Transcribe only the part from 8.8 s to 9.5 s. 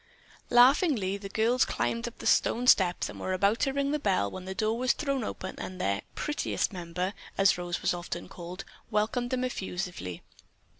welcomed them